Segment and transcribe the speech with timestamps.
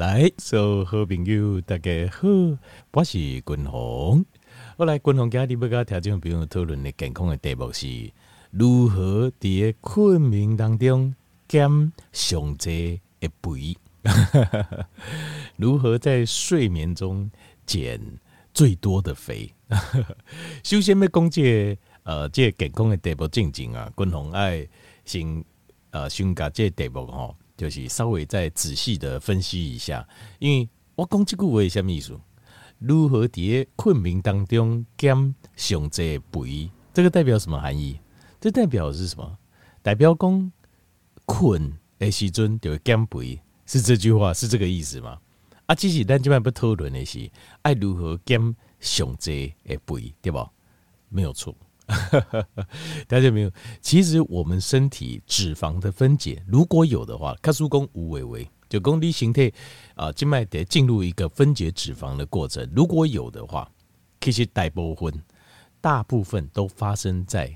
[0.00, 2.26] 来，所有好朋友大家好，
[2.90, 4.24] 我是君宏。
[4.78, 8.10] 我来君宏家你要跟听众朋友讨论的健康的题目是
[8.50, 11.14] 如何在困眠当中
[11.46, 11.68] 减
[12.12, 13.76] 上侪的肥。
[15.56, 17.30] 如何在睡眠中
[17.66, 18.00] 减
[18.54, 19.52] 最多的肥？
[20.64, 21.42] 首先要讲这
[21.74, 24.66] 个、呃，这个、健康的题目正经啊，君宏爱
[25.04, 25.44] 先
[25.90, 27.36] 呃先把这个题目吼。
[27.60, 32.18] 就是稍微再仔细的分析一下，因为我讲这句话什么意思？
[32.78, 35.14] 如何在困眠当中减
[35.56, 36.70] 上侪肥？
[36.94, 38.00] 这个代表什么含义？
[38.40, 39.36] 这代表是什么？
[39.82, 40.50] 代表讲
[41.26, 45.18] 困的时阵就会减肥，是这句话是这个意思吗？
[45.66, 47.30] 啊，其实咱今晚不讨论的是
[47.60, 48.40] 爱如何减
[48.78, 50.50] 上侪的肥，对吧？
[51.10, 51.54] 没有错。
[53.08, 53.50] 大家没有？
[53.80, 59.50] 其实我们身体脂肪的分解，如果有的话，卡苏公无为为就功力形态
[59.94, 62.68] 啊，静脉得进入一个分解脂肪的过程。
[62.74, 63.70] 如果有的话，
[64.20, 65.22] 其实大部分
[65.80, 67.52] 大部分都发生在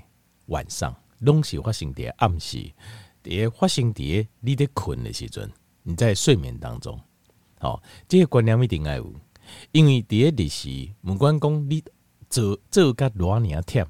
[0.47, 2.69] 晚上，东西发生在暗时，
[3.23, 5.49] 也发生在你在困的时阵，
[5.83, 6.99] 你在睡眠当中。
[7.59, 9.13] 好，这个观念一定要有，
[9.71, 11.81] 因为第一日时，不管讲你
[12.29, 13.85] 做做个多年忝。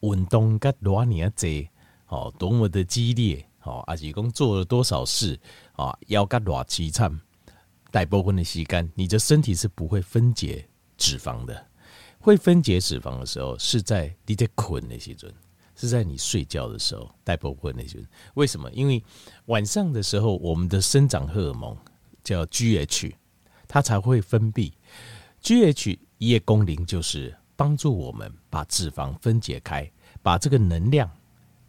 [0.00, 1.68] 运动甲偌尔济，
[2.08, 5.38] 哦，多么的激烈，哦，还是讲做了多少事，
[5.72, 7.20] 啊，腰甲偌凄惨，
[7.90, 11.66] 大部分的时间，你的身体是不会分解脂肪的。
[12.20, 15.32] 会分解脂肪的时候，是在你在困的时阵，
[15.76, 18.08] 是在你睡觉的时候，大部分的时阵。
[18.34, 18.70] 为什么？
[18.72, 19.02] 因为
[19.46, 21.76] 晚上的时候，我们的生长荷尔蒙
[22.24, 23.12] 叫 GH，
[23.68, 24.72] 它才会分泌。
[25.42, 27.36] GH 一夜功龄就是。
[27.58, 29.90] 帮助我们把脂肪分解开，
[30.22, 31.10] 把这个能量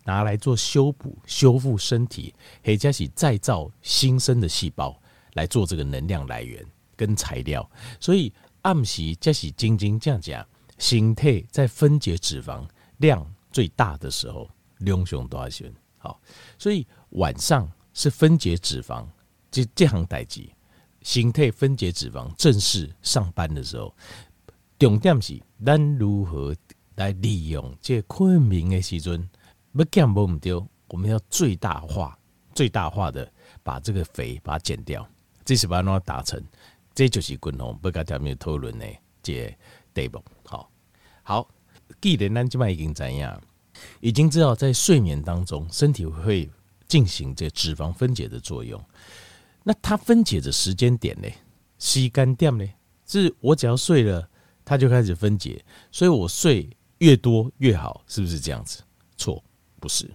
[0.05, 2.31] 拿来做修补、修复身体，
[2.63, 4.95] 或者是再造新生的细胞
[5.33, 6.63] 来做这个能量来源
[6.95, 7.67] 跟材料。
[7.99, 10.45] 所以暗时这是真真正正
[10.77, 12.63] 身体在分解脂肪
[12.97, 14.47] 量最大的时候，
[14.77, 15.73] 量上大时。
[15.97, 16.21] 好，
[16.59, 19.07] 所以晚上是分解脂肪
[19.49, 20.47] 这这行代志，
[21.01, 23.91] 身体分解脂肪正式上班的时候。
[24.79, 26.55] 重点是咱如何
[26.95, 29.29] 来利用这困眠的时阵，
[29.73, 32.17] 要减无唔丢，我们要最大化、
[32.55, 33.29] 最大化的
[33.61, 35.05] 把这个肥把它减掉，
[35.43, 36.41] 这是把它达成，
[36.95, 38.87] 这就是均衡不跟他们讨论的
[39.21, 39.53] 这
[39.93, 40.23] 题目。
[40.45, 40.71] 好，
[41.23, 41.49] 好，
[41.99, 43.41] 既然咱今麦已经怎样，
[43.99, 46.49] 已经知道在睡眠当中，身体会
[46.87, 48.81] 进行这脂肪分解的作用，
[49.61, 51.27] 那它分解的时间点呢？
[51.79, 52.65] 时间点呢？
[53.05, 54.29] 是我只要睡了。
[54.69, 56.69] 它就开始分解，所以我睡
[56.99, 58.83] 越多越好，是不是这样子？
[59.17, 59.43] 错，
[59.79, 60.07] 不是。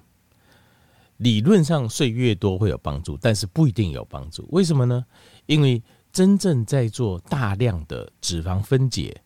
[1.17, 4.47] 理论上睡越多会有帮助，但是不一定有帮助。
[4.53, 5.05] 为什么呢？
[5.47, 5.83] 因为
[6.13, 9.21] 真正在做大量的脂肪分解，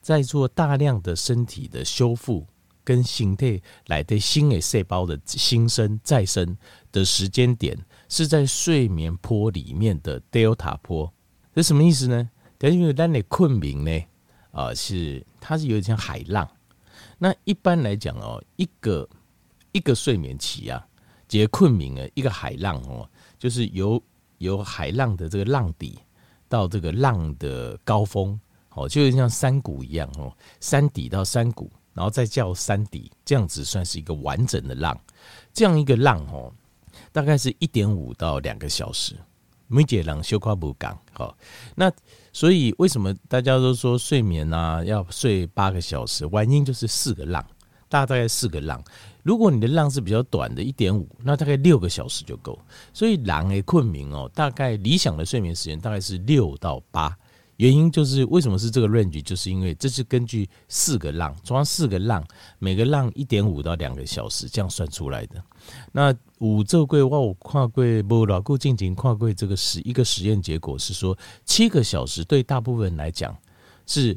[0.00, 2.46] 在做大量的身体的修复
[2.82, 6.56] 跟形态来的新的细胞的新生再生
[6.90, 7.76] 的时间点，
[8.08, 11.12] 是在睡眠波里面的 Delta 波。
[11.54, 12.30] 这什么意思呢？
[12.56, 14.06] 等于让你困眠呢？
[14.52, 16.48] 啊、是它是有点像海浪。
[17.18, 19.08] 那一般来讲哦，一个
[19.72, 20.86] 一个睡眠期啊，
[21.28, 23.08] 结困眠的一个海浪哦，
[23.38, 24.02] 就是由
[24.38, 25.98] 由海浪的这个浪底
[26.48, 28.38] 到这个浪的高峰，
[28.70, 34.98] 哦，就有像山谷一样哦，山底到山谷，然后再叫山底，这样子算是一个完整的浪。
[35.52, 36.52] 这样一个浪哦，
[37.12, 39.14] 大概是一点五到两个小时。
[39.70, 41.34] 每节人休跨不港，好，
[41.74, 41.90] 那。
[42.32, 46.24] 所以，为什么大家都说睡眠啊要睡八个小时？
[46.32, 47.44] 原因就是四个浪，
[47.88, 48.80] 大概四个浪。
[49.24, 52.56] 如果你的浪是比较短的，一点五，那大概六个小时就够。
[52.92, 57.16] 所以，人的困眠哦，大概理想的睡眠时间大概是六到八。
[57.60, 62.26] 原因就是为什么是这个 range，就是因为这是根据四个浪，装四个浪，
[62.58, 65.44] 每个浪一点五到两个小时这样算出来的。
[65.92, 73.36] 那五周柜哇，我跨柜不牢固进行跨柜这个实一个实验结果是说，七个小时对大部分人来讲
[73.86, 74.16] 是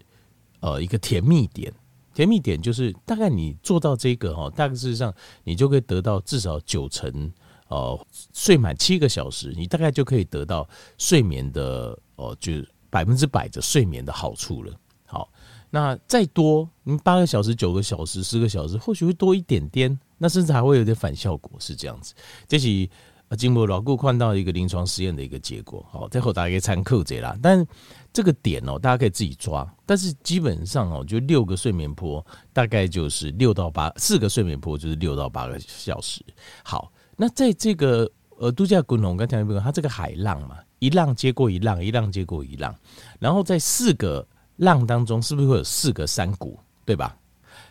[0.61, 1.69] 呃一个甜蜜点，
[2.13, 5.13] 甜蜜点就是大概你做到这个哈，大概事实上
[5.43, 7.29] 你就可以得到至少九成
[7.67, 10.65] 呃睡满七个小时，你大概就可以得到
[10.97, 12.53] 睡眠的哦、就。
[12.93, 14.71] 百分之百的睡眠的好处了。
[15.07, 15.27] 好，
[15.71, 22.13] 那再多，你八个小时、九个小时、十个小时，或许会多一点点，那甚至还会有点反效果，是这样子。
[22.47, 22.87] 这是
[23.29, 25.83] 啊，经过老顾看到一个临床实验的一个结果。
[25.89, 27.35] 好，最后大家可以参考这啦。
[27.41, 27.65] 但
[28.11, 29.67] 这个点哦，大家可以自己抓。
[29.87, 32.23] 但是基本上哦，就六个睡眠波，
[32.53, 36.23] 大概就是六到八，四个睡眠波就是六到八个小时。
[36.63, 38.07] 好，那在这个
[38.37, 40.59] 呃度假滚龙刚才那边，它这个海浪嘛。
[40.83, 42.75] 一浪接过一浪，一浪接过一浪，
[43.17, 44.27] 然后在四个
[44.57, 47.15] 浪当中，是不是会有四个山谷，对吧？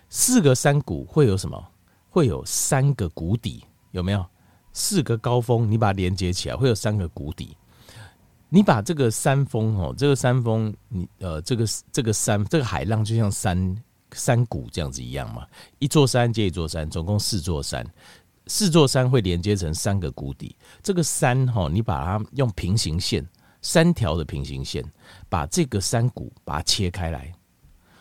[0.08, 1.62] 四个山谷会有什么？
[2.08, 4.24] 会有三个谷底，有没有？
[4.72, 7.54] 四个高峰，你把它连接起来，会有三个谷底。
[8.48, 13.76] 你把这个山峰哦，这个山峰，你呃，这个这个山，这个海浪就像山
[14.12, 15.46] 山谷这样子一样嘛，
[15.78, 17.86] 一座山接一座山，总共四座山。
[18.46, 23.26] 四座山会连接成三个谷底，这个山哈，你把它用平行线，
[23.60, 24.84] 三条的平行线，
[25.28, 27.32] 把这个山谷把它切开来，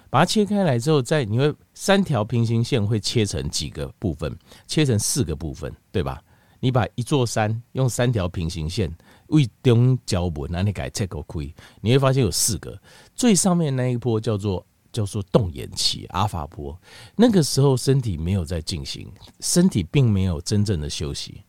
[0.10, 4.36] 把它切开来之后，再你会三条平行线会切成几个部分？
[4.68, 6.22] 切成四个部分，对吧？
[6.60, 8.92] 你把一座山用三条平行线
[9.28, 12.80] 为中交文，那你改切个亏，你会发现有四个，
[13.16, 14.66] 最上面那一波叫做。
[14.92, 16.78] 叫做动眼期，阿法波，
[17.16, 19.08] 那个时候身体没有在进行，
[19.40, 21.42] 身体并没有真正的休息。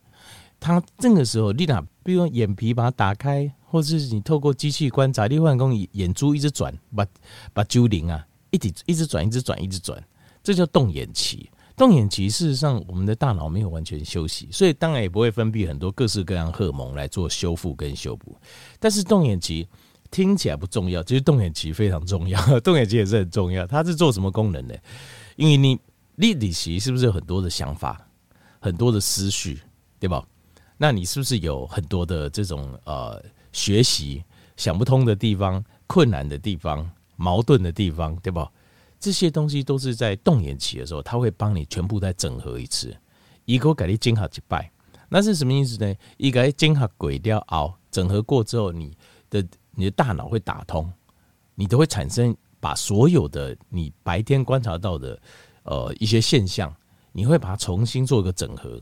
[0.60, 7.04] 他这个时候，你呐，比如眼皮把它打开，或者是你透过机器观察，你换工眼珠一直转，把
[7.52, 10.00] 把揪灵啊，一直一直转，一直转，一直转，
[10.42, 11.50] 这叫动眼期。
[11.74, 18.36] 动眼期事实上，我们的大脑没有完全休息，所以当然也不会分泌很多各式各样荷尔蒙来做修复跟修补。
[18.78, 19.66] 但是动眼期。
[20.12, 22.38] 听起来不重要，其实动眼期非常重要。
[22.60, 24.78] 动眼期也是很重要，它是做什么功能的？
[25.36, 25.76] 因为你
[26.16, 28.06] 立体期是不是有很多的想法、
[28.60, 29.58] 很多的思绪，
[29.98, 30.22] 对吧？
[30.76, 34.22] 那你是不是有很多的这种呃学习
[34.56, 38.52] 想不通的地方、困难的地方、矛盾的地方，对吧？
[39.00, 42.94] 这些东西都是在动眼期的时候，他会帮你全部再整合一次，
[43.46, 44.70] 一个给你整合一拜。
[45.08, 45.94] 那是什么意思呢？
[46.18, 48.94] 一个整合鬼掉熬，整合过之后，你
[49.30, 49.42] 的。
[49.74, 50.90] 你的大脑会打通，
[51.54, 55.20] 你都会产生把所有的你白天观察到的
[55.64, 56.74] 呃一些现象，
[57.12, 58.78] 你会把它重新做一个整合，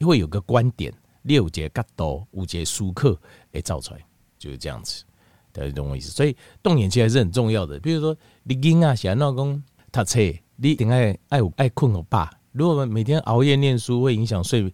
[0.00, 0.92] 会有个观点，
[1.22, 3.18] 六节角度，五节舒克
[3.52, 4.04] 诶，造出来
[4.38, 5.04] 就是这样子，
[5.52, 6.10] 大家懂我意思？
[6.10, 7.78] 所以动眼期还是很重要的。
[7.80, 10.20] 比如说你囡啊，想要讲读册，
[10.56, 12.28] 你一定爱爱爱困好饱。
[12.52, 14.72] 如果每天熬夜念书，会影响睡，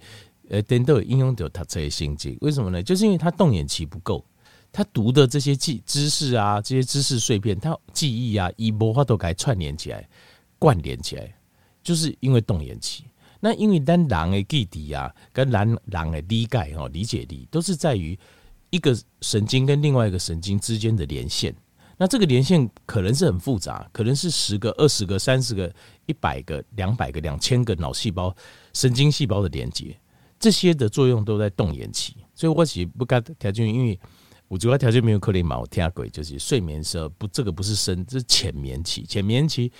[0.48, 2.36] 呃，等都有应用到读册的心境。
[2.40, 2.82] 为什么呢？
[2.82, 4.24] 就是因为他动眼期不够。
[4.76, 10.04] 他读的这些记知识啊，这些知识碎片，他记忆啊，一波话都该串联起来、
[10.58, 11.32] 关联起来，
[11.80, 13.04] 就是因为动眼期。
[13.38, 18.18] 那因为单狼的记忆啊，跟狼狼的理解哈，理解力都是在于
[18.70, 21.54] 一个神经跟另外一个神经之间的连线。
[21.96, 25.72] 那这个连线可能是很复杂，可能是十个、二十个、三十个、
[26.06, 28.34] 一百个、两百个、两千个脑细胞、
[28.72, 29.96] 神经细胞的连接，
[30.40, 32.16] 这些的作用都在动眼期。
[32.34, 33.96] 所以我其实不该条件，因为。
[34.54, 39.02] 我主要条件没有可能嘛，我听鬼就是睡眠时候不，这个不是深，这是浅眠期。
[39.02, 39.72] 浅眠期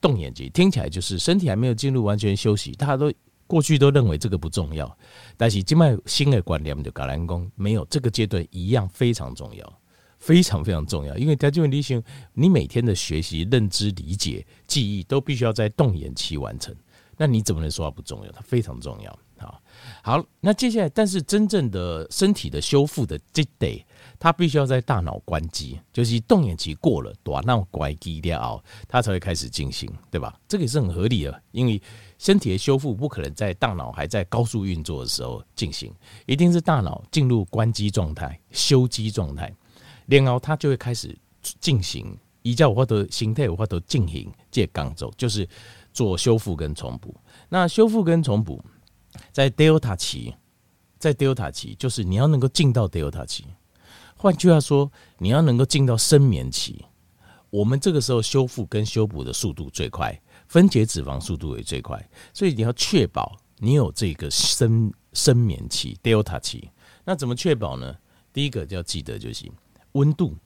[0.00, 3.12] 动眼期听起来就是身体还没有进入完全休息，大家都
[3.48, 4.96] 过去都认为这个不重要，
[5.36, 9.80] 但是今麦新的观念就搞蓝工没有这个阶段一样非常重要，
[10.20, 11.18] 非常非常重要。
[11.18, 12.00] 因为条件问题性，
[12.32, 16.72] 你每天的学习、认知、理解、记忆都必须要在动眼期完成，
[17.16, 18.30] 那你怎么能说它不重要？
[18.30, 19.18] 它非常重要。
[19.36, 19.60] 好，
[20.04, 23.84] 好，那接下来，但是真正的身体的修复的这得。
[24.22, 30.38] 他必须要在大脑关机，就是动眼期过了，大脑关机了，他才会开始进行，对吧？
[30.46, 31.82] 这个也是很合理的，因为
[32.18, 35.92] 身体的修复不可能在大脑还在高速运作的时候进行，
[36.24, 39.52] 一定是大脑进入关机状态、休机状态，
[40.06, 41.18] 然后他就会开始
[41.58, 45.44] 进行，依照我的形态，我都进行这刚走，就是
[45.92, 47.12] 做修复跟重补。
[47.48, 48.64] 那修复跟重补
[49.32, 50.32] 在 Delta 期，
[50.96, 53.44] 在 Delta 期，就是你要能够进到 Delta 期。
[54.22, 54.88] 换句话说，
[55.18, 56.84] 你要能够进到深眠期，
[57.50, 66.70] 我们这个时候修复跟修补的速度最快，分解脂肪速度也最快，所以你要确保你有这个深深眠期 （Delta 期）。
[67.04, 67.96] 那怎么确保呢？
[68.32, 69.52] 第一个就要记得就行，
[69.90, 70.36] 温度，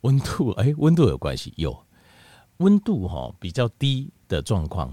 [0.00, 1.84] 温度， 哎，温度有关系，有
[2.56, 4.92] 温度哈比较低的状况，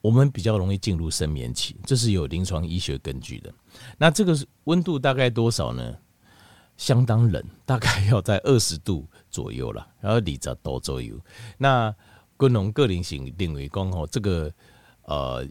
[0.00, 3.52] 我们比较容易进入深眠期，这是有临床医学根据的。
[3.98, 5.96] 那这个温度大概多少呢？
[6.80, 11.14] 相当冷，大概要在二十度左右了，然后二十度左右。
[11.58, 11.94] 那
[12.38, 14.50] 昆龙个人型定为讲吼，这个
[15.02, 15.46] 呃，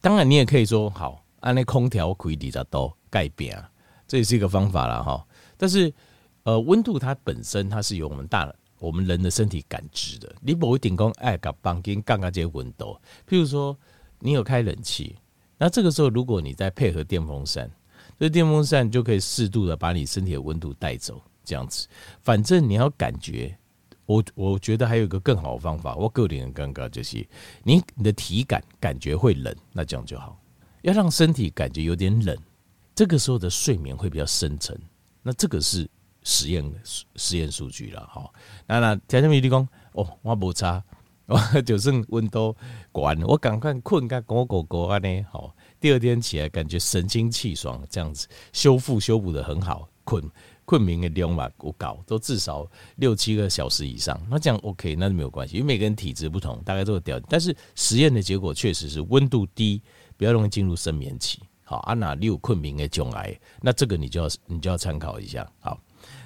[0.00, 3.64] 当然你也可以说好，按那空调可以二十度改变，
[4.08, 5.24] 这也是一个方法了哈。
[5.56, 5.94] 但是
[6.42, 13.00] 呃，温度它本身它是由我们大我们人的身体感知的，你不一定讲爱甲房间降个这些温度。
[13.28, 13.78] 譬如说
[14.18, 15.14] 你有开冷气，
[15.58, 17.70] 那这个时候如果你再配合电风扇。
[18.22, 21.88] 这电风扇就可以适度的把你身体的温度带走，这样子。
[22.20, 23.58] 反正你要感觉，
[24.06, 27.26] 我我觉得还有一个更好的方法，我个人尴尬就是，
[27.64, 30.40] 你你的体感感觉会冷，那这样就好。
[30.82, 32.38] 要让身体感觉有点冷，
[32.94, 34.80] 这个时候的睡眠会比较深沉。
[35.20, 35.90] 那这个是
[36.22, 36.72] 实验
[37.16, 38.06] 实验数据了。
[38.06, 38.30] 哈，
[38.68, 40.80] 那那条件比你讲哦，我无差，
[41.26, 42.54] 我就算温度
[42.92, 50.22] 关，我赶快困个狗狗狗安尼好，第二天起来感觉神清气爽，这样子修复修补的很好，困。
[50.64, 57.18] 困眠的量嘛，我搞都至少六七个小时以上，那这样 OK，那就没有关系，因为每个人体质不同，大概都会掉。
[57.28, 59.82] 但是实验的结果确实是温度低，
[60.16, 61.40] 比较容易进入深眠期。
[61.64, 65.46] 好，啊那你有困眠的障碍，那这个你就要你就要参考一下。
[65.58, 65.78] 好，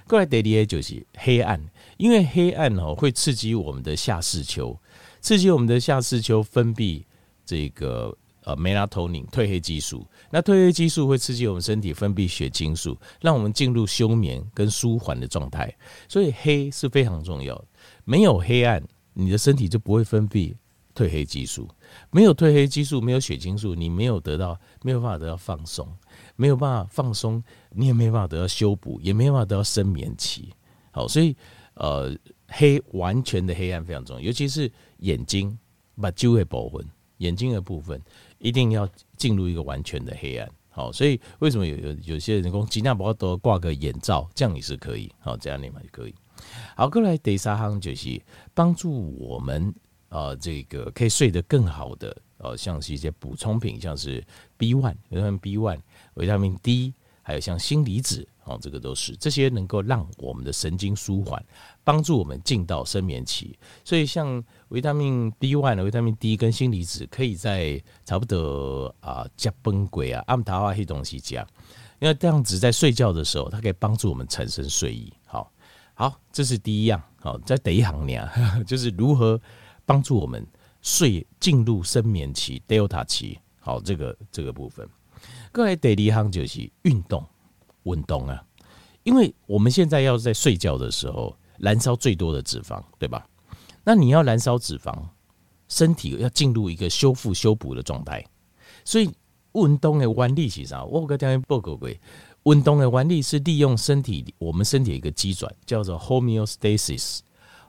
[0.06, 1.58] 过来第二个就是黑暗，
[1.96, 4.78] 因为黑暗哦会刺激我们的下视丘，
[5.22, 7.02] 刺激我们的下视丘分泌
[7.46, 8.16] 这个。
[8.46, 15.74] 呃，melatonin 褪黑激素，那褪黑激素会刺激我们身体分泌血清素，让我们进入休眠跟舒缓的状态。
[16.08, 17.60] 所以黑是非常重要，
[18.04, 18.80] 没有黑暗，
[19.14, 20.54] 你的身体就不会分泌
[20.94, 21.68] 褪黑激素。
[22.12, 25.92] 没有褪黑激素，没有血清素，你没有得到，没有办法得到放松，
[26.36, 30.54] 没有办法放松，你也没办法得到修补，也没办法得到深眠期。
[30.92, 31.36] 好，所以
[31.74, 35.58] 呃，黑完全的黑暗非常重要，尤其是眼睛，
[36.00, 36.86] 把就会保魂，
[37.18, 38.00] 眼睛的部分。
[38.38, 46.14] 一定要进入一个完全的黑暗，好，所以为什么有有有些人工尽量不要多挂个眼罩，这样也是可以，好，这样你们就可以。
[46.76, 48.20] 好，过来第三行就是
[48.52, 49.74] 帮助我们，
[50.10, 54.22] 呃，这个可以睡得更好的，呃，像是一些补充品，像是
[54.58, 55.80] B one，维他命 B one，
[56.14, 56.92] 维他命 D，
[57.26, 58.24] 还有像锌离子。
[58.44, 61.44] 哦，这个都是这些能够让我们的神经舒缓，
[61.82, 63.58] 帮助我们进到深眠期。
[63.84, 71.44] 所以像维他命 B one、维他命 D 跟锌离子，可以在差不多啊加崩鬼啊、阿姆塔瓦黑东西加，
[71.98, 75.12] 因为这样子在睡觉的时候，它可以帮助我们产生睡意。
[75.26, 75.50] 好，
[75.94, 77.02] 好，这是第一样。
[77.20, 78.30] 好，在第一行呢，
[78.64, 79.40] 就是如何
[79.84, 80.46] 帮助我们
[80.82, 83.40] 睡进入深眠期 Delta 期。
[83.58, 84.88] 好，这个这个部分，
[85.56, 87.24] 各位第二行就是运动。
[87.84, 88.44] 运动啊，
[89.04, 93.26] 因为我们现在要在睡觉的时候燃烧最多的脂肪，对吧？
[93.82, 94.94] 那你要燃烧脂肪，
[95.66, 98.22] 身体要进入一个修复修补的状态，
[98.84, 99.08] 所以
[99.52, 100.84] 运动的原理是啥？
[100.84, 101.88] 我跟大家报告过，
[102.42, 107.20] 运动的原理是利用身体我们身体的一个机转，叫做 homeostasis。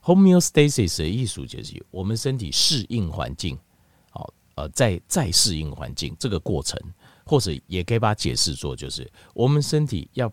[0.03, 3.57] homeostasis 的意思就是我们身体适应环境，
[4.09, 6.77] 好，呃，再再适应环境这个过程。
[7.27, 10.31] 或者也可以把它解释做，就是我们身体要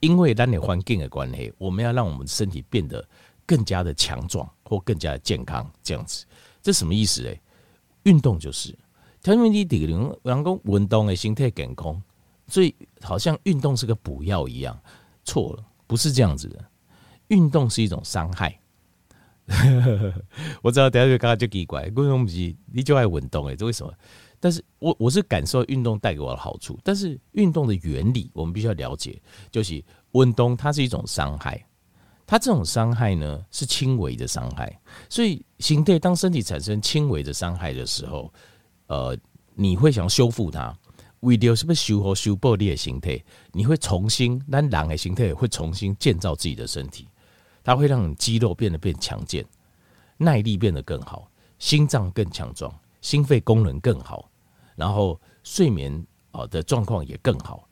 [0.00, 3.02] 因为咱的环境的关系，我们要让我们身体变得
[3.46, 6.26] 更加的强壮或更加的健康，这样子，
[6.62, 7.40] 这什么意思嘞？
[8.02, 8.76] 运动就是，
[9.24, 12.00] 因为你底能能够运动的心态健康，
[12.46, 14.78] 所以好像运动是个补药一样，
[15.24, 16.62] 错了，不是这样子的，
[17.28, 18.60] 运动是一种伤害。
[20.62, 22.26] 我知道，等下就刚刚就奇怪，为什么
[22.72, 23.46] 你就爱运动？
[23.46, 23.92] 诶，这为什么？
[24.44, 29.18] 但是我我是感受运动带给我的好处，但是运动的原理我们必须要了解，
[29.50, 29.82] 就是
[30.12, 31.64] 运动它是一种伤害，
[32.26, 38.30] 它这种伤害呢是轻微的伤害，所以形态当身体产生轻微的伤害的时候，
[38.88, 39.16] 呃，
[39.54, 40.78] 你会想修复它，
[41.20, 43.18] 为了是不是修复修补你的形态，
[43.50, 47.08] 你会重新让人的形态会重新建造自己的身体，
[47.62, 49.42] 它会让你肌肉变得变强健，
[50.18, 52.70] 耐力变得更好，心脏更强壮，
[53.00, 54.30] 心肺功能更好。
[54.76, 57.68] 然后睡眠啊的状况也更好，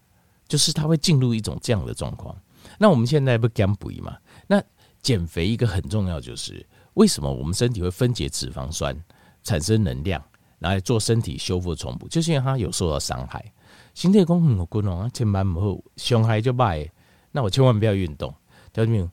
[0.46, 2.36] 就是它会进入一种这样的状况。
[2.78, 4.16] 那我们现在不减肥嘛？
[4.46, 4.62] 那
[5.00, 8.96] 减肥一个很重要就是为什么我们身体会分解脂肪酸
[9.42, 10.22] 产生能量，
[10.60, 13.52] 来做身体修复重补，就是因为它有受到伤害。
[13.94, 16.88] 身体功能有功能，千万不好伤害就败。
[17.32, 18.32] 那我千万不要运动，
[18.72, 19.10] 听到没有？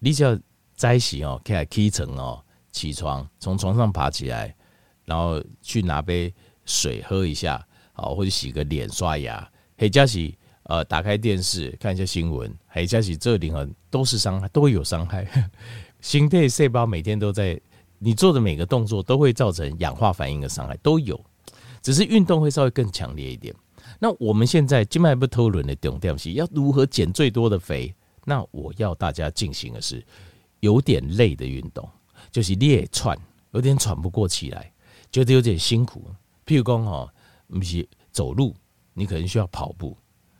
[0.00, 0.38] 你只要
[0.74, 4.54] 在一起哦，起来起床哦，起床从床上爬起来，
[5.06, 6.32] 然后去拿杯。
[6.64, 9.48] 水喝一下，好，或者洗个脸、刷牙。
[9.76, 12.52] 黑加喜，呃，打开电视看一下新闻。
[12.68, 15.26] 黑加喜，这里很都是伤害，都会有伤害。
[16.00, 17.60] 心肺细胞每天都在，
[17.98, 21.20] 你做的每个动作都会造成氧化反应的伤害，都有。
[21.82, 23.54] 只是运动会稍微更强烈一点。
[23.98, 27.92] 那我们现在静脉不偷轮的重点是要如何减最多的肥？
[28.24, 30.04] 那我要大家进行的是
[30.60, 31.88] 有点累的运动，
[32.30, 33.18] 就是练喘，
[33.50, 34.72] 有点喘不过气来，
[35.10, 36.04] 觉得有点辛苦。
[36.46, 37.12] 譬如讲哈，
[37.48, 38.54] 不是走路，
[38.94, 39.96] 你可能需要跑步。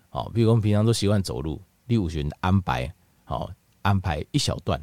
[0.08, 2.92] 好，譬如我们平常都习惯走路，第五旬安排
[3.24, 3.50] 好
[3.82, 4.82] 安排一小段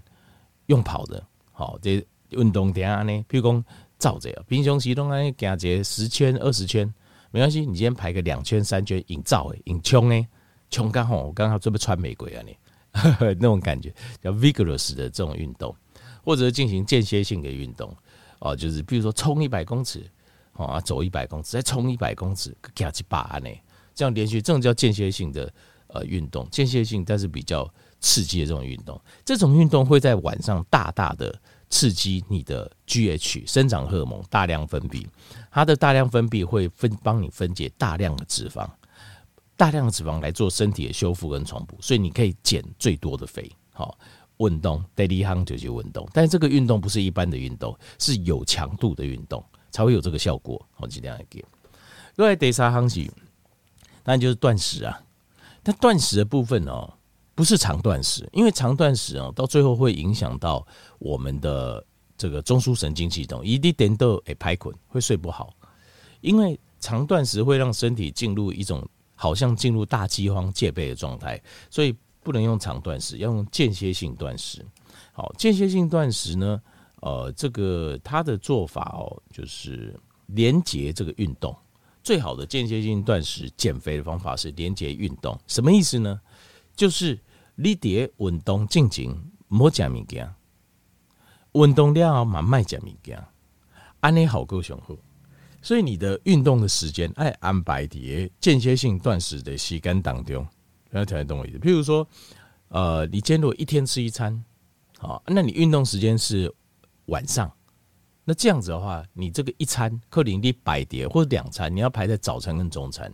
[0.68, 1.24] 用跑的。
[1.52, 3.66] 好，这运动点啊呢，譬如讲
[4.00, 6.92] 照着，平常时都安行个十圈二十圈，
[7.32, 7.60] 没关系。
[7.62, 10.26] 你今天排个两圈三圈，引照诶，引冲诶，
[10.70, 12.58] 冲刚好我刚好准备穿玫瑰啊你，
[13.20, 15.76] 那种感觉叫 vigorous 的这种运动，
[16.24, 17.94] 或者进行间歇性的运动
[18.40, 20.10] 哦，就是比如说冲一百公尺。
[20.68, 23.50] 啊，走一百公尺，再冲一百公尺，加几把呢？
[23.94, 25.52] 这样连续，这种叫间歇性的
[25.88, 31.38] 呃运动，间歇性但是比较刺激的这种运动，这种运动会在晚上大大的
[31.70, 35.06] 刺激你的 GH 生长荷尔蒙大量分泌，
[35.52, 38.68] 它的大量分泌会分帮你分解大量的脂肪，
[39.58, 43.52] 大量的脂肪来做身体的修复跟重补，所以你可以减最多的肥。
[43.74, 43.98] 好，
[44.38, 50.64] 运动 daily hang 就去运动，但是这个运动不是一般的运动，是有强度的运动才会有这个效果。
[50.74, 51.44] 好，尽量来给。
[52.16, 53.10] 另外第三项是，
[54.04, 55.02] 那就是断食啊，
[55.64, 56.94] 但断食的部分哦。
[57.36, 61.82] 不是长断食，因为长断食啊，到最后会影响到我们的
[62.18, 65.54] 这个中枢神经系统，一滴点都诶排困，会睡不好。
[66.20, 68.86] 因为长断食会让身体进入一种
[69.16, 74.66] 好像进入大饥荒戒备的状态，所以不能用长断食，要用间歇性断食。
[75.14, 76.62] 好，间歇性断食呢，
[77.02, 81.56] 呃，这个他的做法哦，就是连接这个运动。
[82.02, 86.20] 最好的间歇性断食减肥的方法是连接运动，什么意思呢？
[86.76, 87.20] 就是
[87.56, 89.10] 你伫运动进前
[89.50, 90.34] 唔好食物件，
[91.52, 93.22] 运动了后嘛莫食物件，
[94.00, 94.96] 安尼好够上好。
[95.62, 100.48] 所以你的运动的时间爱安排伫间歇性断食的时间当中，
[100.92, 101.60] 要听得懂我意思。
[101.60, 102.08] 譬如说，
[102.70, 104.42] 呃，你今天如一天吃一餐，
[104.98, 106.52] 好，那你运动时间是
[107.10, 107.52] 晚上，
[108.24, 113.14] 那这样子的话，你这个一餐克林你摆碟或者两餐，你要排在早餐跟中餐。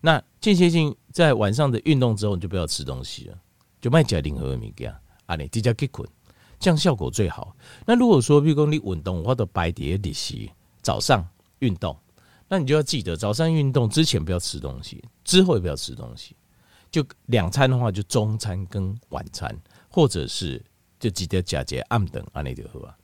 [0.00, 3.38] 那间歇性在晚上的运动之后，你就不要吃东西了，
[3.80, 4.94] 就卖加任何物件
[5.26, 6.08] 啊，你直接去困，
[6.58, 7.56] 这样效果最好。
[7.84, 10.48] 那如果说，比如说你运动或者白碟的是
[10.82, 11.96] 早上运动，
[12.48, 16.36] 那你就要记得早上运动之前不要吃东西，之后也不要吃东西。
[16.90, 19.54] 就两餐的话，就中餐跟晚餐，
[19.90, 20.64] 或者是
[20.98, 22.96] 就直接加节暗等啊，那就好啊。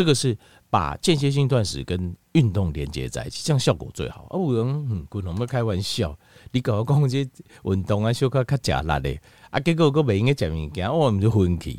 [0.00, 0.34] 这个是
[0.70, 4.22] 把间歇性断食跟运动连接在一起，这样效果最好。
[4.30, 6.18] 啊，有人嗯，滚龙要开玩笑。
[6.52, 7.28] 你跟我讲这
[7.64, 11.78] 运动啊，小可较吃力的啊，结果个袂用个食物件，我们就昏去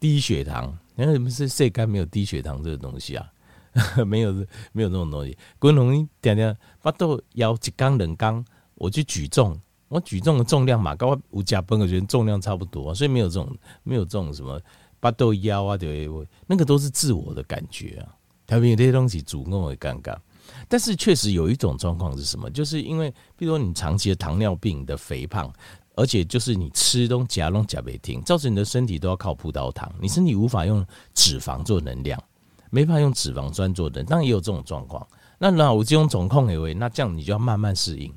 [0.00, 0.74] 低血糖。
[0.94, 3.30] 你看什么是世间没有低血糖这个东西啊？
[4.06, 4.32] 没有，
[4.72, 5.36] 没有这种东西。
[5.58, 8.42] 滚龙点点巴肚腰一缸两缸，
[8.76, 14.58] 我去举重，我举重的重量嘛，跟我有加班我觉得重量差不多，所以没有这种没有这种什么
[15.02, 16.08] 巴肚腰啊，对，
[16.46, 18.14] 那个都是自我的感觉啊。
[18.46, 20.16] 特别这些东西主动会尴尬。
[20.68, 22.48] 但是确实有一种状况是什么？
[22.50, 25.52] 就是因为，比如说你长期的糖尿病的肥胖，
[25.96, 32.22] 而且就是你吃东西拢吃不停，造成你的身体都要靠葡萄糖，你身体无法用脂肪做能量，
[32.70, 35.04] 没办法用脂肪酸做能量，当然也有这种状况。
[35.36, 38.14] 那那我这种总控以为，那这样你就要慢慢适应。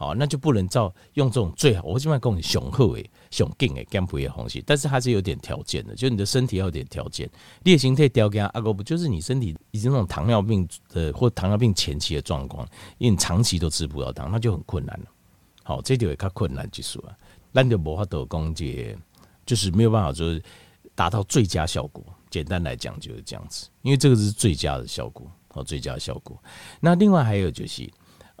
[0.00, 1.82] 好，那就不能照用这种最好。
[1.82, 7.28] 我现在跟你雄厚诶、雄劲诶减肥的方式，但是它是有点条件的，就你的身体要有点条件。
[7.64, 12.64] 烈性态条件啊，不就是你身体已经那种糖尿病的或糖尿病前期的状况，
[12.98, 15.06] 因为你长期都吃葡萄糖，那就很困难了。
[15.64, 17.10] 好，这就会较困难技术啊，
[17.50, 18.96] 那就无法得攻击，
[19.44, 20.40] 就是没有办法说
[20.94, 22.04] 达到最佳效果。
[22.30, 26.40] 简单来讲就是这样子，因为这个是最佳的效果，好，最佳效果。
[26.78, 27.90] 那另外还有就是。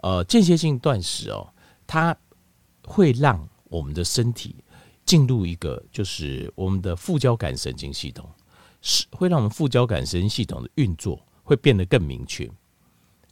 [0.02, 1.48] 呃，间歇性断食哦，
[1.86, 2.16] 它
[2.84, 4.56] 会让我们的身体
[5.04, 8.28] 进入一个，就是我们的副交感神经系统，
[8.80, 12.50] 是会让我们副交感神经系统的运作会变得更明确。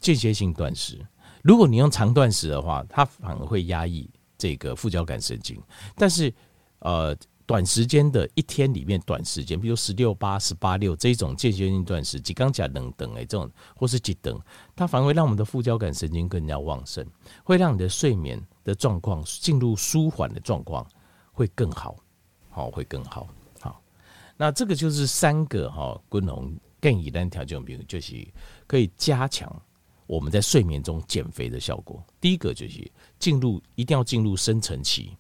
[0.01, 1.05] 间歇性断食，
[1.43, 5.61] 如果你用长断食的话，它反而会压抑这个副交感神经，
[5.97, 6.33] 但是
[6.81, 7.17] 呃。
[7.47, 14.37] 短时间的一天里面，短时间，比如十六八、十八六这种间歇性断食，几刚讲等等哎，这种或是几等，
[14.75, 17.07] 它反而会让我们的副交感神经更加旺盛，
[17.45, 20.85] 会让你的睡眠的状况进入舒缓的状况，
[21.31, 21.97] 会更好，
[22.51, 23.29] 好，会更好，
[23.61, 23.81] 好。
[24.37, 28.27] 那这个就是三个哈，滚龙更以单条件，比如就是
[28.67, 29.51] 可以加强
[30.09, 32.05] 我们在睡眠中减肥的效果。
[32.21, 35.17] 第一个就是进入，一定要进入深层期。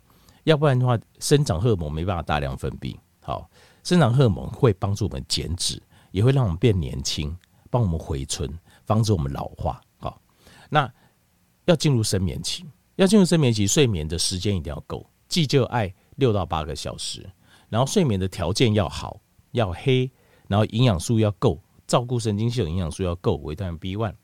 [0.46, 2.96] 要不然的话，生长荷尔蒙没办法大量分泌。
[3.20, 3.50] 好，
[3.82, 5.82] 生长荷尔蒙会帮助我们减脂，
[6.12, 7.36] 也会让我们变年轻，
[7.68, 8.48] 帮我们回春，
[8.84, 9.80] 防止我们老化。
[9.98, 10.22] 好，
[10.70, 10.88] 那
[11.64, 17.28] 要进入深眠期，要进入深眠期，睡眠的时间一定要够，既就爱六到八个小时，
[17.68, 20.08] 然后睡眠的条件要好，要黑，
[20.46, 24.14] 然后营养素要够，照顾神经系统营养素要够，维他命 B one，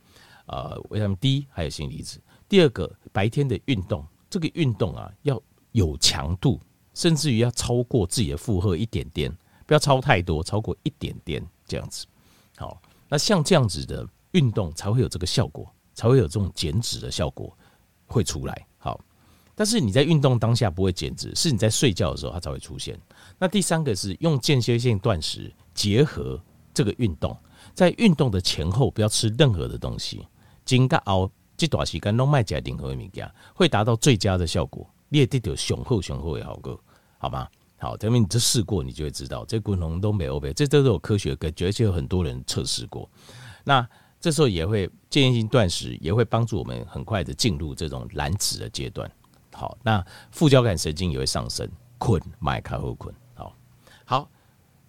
[0.47, 2.23] 呃，维他命 D，还有锌离子。
[2.49, 5.43] 第二个，白天的运动，这个运动啊要。
[5.73, 6.61] 有强度，
[6.95, 9.31] 甚至于要超过自己的负荷一点点，
[9.67, 12.07] 不要超太多，超过一点点这样子。
[12.57, 17.57] 好，那像这样子的运动才会有这个效果，才会有这种减脂的效果
[18.07, 18.67] 会出来。
[18.79, 19.01] 好，
[19.55, 22.99] 但是你在运动当下不会减脂，是你在睡觉的时候它才会出现。
[23.39, 26.41] 那第三个是用间歇性断食结合
[26.75, 27.37] 这个运动，
[27.75, 30.27] 在运动的前后不要吃任何的东西，
[30.65, 34.89] 经过熬这段时间都卖任何的物件，会达到最佳的效果。
[35.13, 36.81] 你也得到雄厚雄厚的效果，
[37.19, 37.47] 好吗？
[37.77, 43.07] 好，证明你这试过，你就会知道这滚红都没 O B，这都是有科学根据，而且有很多人测试过。
[43.63, 43.87] 那
[44.19, 49.11] 这时候也会间歇性断食，也会帮助我们很快的进入这种燃脂的阶段。
[49.53, 53.15] 好，那副交感神经也会上升，困麦卡后困。
[53.35, 53.55] 好，
[54.07, 54.31] 好，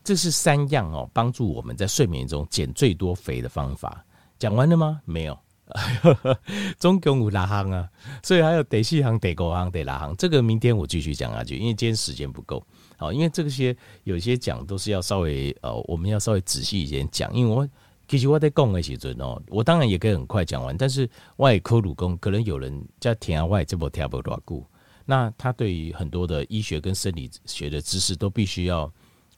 [0.05, 4.05] 这是三样哦，帮助我们在睡眠中减最多肥的方法。
[4.39, 5.01] 讲完了吗？
[5.03, 5.38] 没有。
[6.78, 7.89] 总共有六行啊，
[8.21, 10.15] 所以还有第四行、第五行、第六行。
[10.17, 12.63] 这个明天我继续讲下去，因为今天时间不够。
[12.97, 17.34] 好，因为这些有些讲都是要稍微呃，我们要稍微仔细一点讲。
[17.34, 17.67] 因为我
[18.08, 24.63] 其实我在讲的时阵哦，我当然也可以很快讲完，但是外科鲁工可能有人在听外这部听不多久，
[25.06, 28.91] 那他对于很多的医学跟生理学的知识都必须要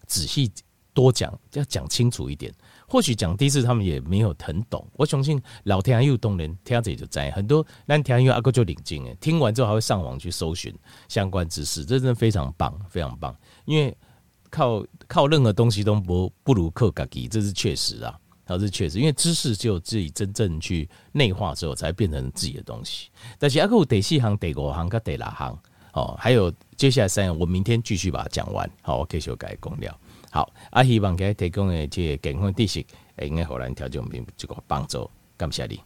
[0.08, 0.52] 仔细
[0.94, 2.52] 多讲，要讲清楚一点。
[2.88, 10.74] 或许讲第一次他们也没有很懂，我相信老天又动人，听这就在很多那天又阿哥就领进诶，听完之后还会上网去搜寻
[11.08, 13.36] 相关知识，这真的非常棒，非常棒。
[13.66, 13.96] 因为
[14.50, 19.00] 靠靠任何东西都不不如靠自己，这是确实啊，这是确实。
[19.00, 23.10] 因为知识只有自己真正去内化之后，才变成自己的东西。
[23.40, 25.58] 但是阿哥第四行、第五行跟第六行
[25.94, 28.70] 哦，还有接下来三样，我明天继续把它讲完。
[28.82, 30.00] 好，我可以修改工料。
[30.36, 35.80] 好，啊，希望给提供的这个健康知识，会用来调整，并这个帮助，感谢你。